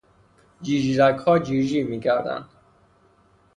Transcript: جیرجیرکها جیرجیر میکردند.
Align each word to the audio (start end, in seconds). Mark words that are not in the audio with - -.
جیرجیرکها 0.61 1.39
جیرجیر 1.39 1.83
میکردند. 1.87 2.45